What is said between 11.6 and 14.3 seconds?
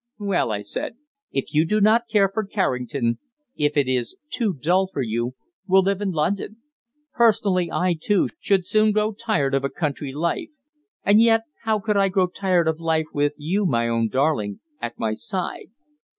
how could I grow tired of life with you, my own